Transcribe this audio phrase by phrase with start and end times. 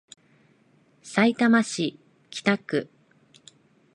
[1.03, 1.99] さいたま市
[2.31, 2.89] 北区